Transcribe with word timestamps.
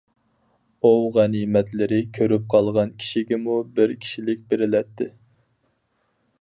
ئوۋ 0.87 1.03
غەنىيمەتلىرى 1.17 1.99
كۆرۈپ 2.17 2.47
قالغان 2.55 2.95
كىشىگىمۇ 3.03 3.59
بىر 3.79 3.95
كىشىلىك 4.07 4.43
بېرىلەتتى. 4.55 5.13